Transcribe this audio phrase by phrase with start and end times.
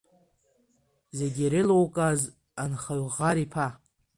[1.17, 2.21] Зегь ирылукааз
[2.63, 3.67] анхаҩ ӷар иԥа?